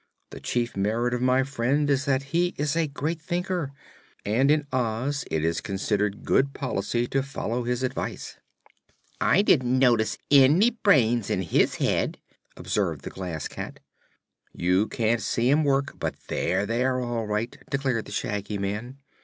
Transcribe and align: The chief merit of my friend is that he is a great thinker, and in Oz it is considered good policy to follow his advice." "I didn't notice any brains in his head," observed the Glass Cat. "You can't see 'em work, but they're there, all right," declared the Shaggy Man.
The 0.31 0.39
chief 0.39 0.75
merit 0.75 1.13
of 1.13 1.21
my 1.21 1.43
friend 1.43 1.87
is 1.87 2.05
that 2.05 2.23
he 2.33 2.55
is 2.57 2.75
a 2.75 2.87
great 2.87 3.21
thinker, 3.21 3.71
and 4.25 4.49
in 4.49 4.65
Oz 4.73 5.25
it 5.29 5.45
is 5.45 5.61
considered 5.61 6.25
good 6.25 6.55
policy 6.55 7.05
to 7.09 7.21
follow 7.21 7.65
his 7.65 7.83
advice." 7.83 8.37
"I 9.21 9.43
didn't 9.43 9.77
notice 9.77 10.17
any 10.31 10.71
brains 10.71 11.29
in 11.29 11.43
his 11.43 11.75
head," 11.75 12.17
observed 12.57 13.01
the 13.03 13.11
Glass 13.11 13.47
Cat. 13.47 13.79
"You 14.55 14.87
can't 14.87 15.21
see 15.21 15.51
'em 15.51 15.63
work, 15.63 15.99
but 15.99 16.15
they're 16.29 16.65
there, 16.65 16.99
all 16.99 17.27
right," 17.27 17.55
declared 17.69 18.05
the 18.05 18.11
Shaggy 18.11 18.57
Man. 18.57 18.97